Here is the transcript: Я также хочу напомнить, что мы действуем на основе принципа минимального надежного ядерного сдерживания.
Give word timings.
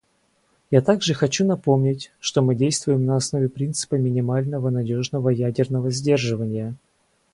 Я 0.71 0.81
также 0.81 1.13
хочу 1.13 1.45
напомнить, 1.45 2.11
что 2.19 2.41
мы 2.41 2.55
действуем 2.55 3.05
на 3.05 3.17
основе 3.17 3.47
принципа 3.49 3.93
минимального 3.99 4.71
надежного 4.71 5.29
ядерного 5.29 5.91
сдерживания. 5.91 6.73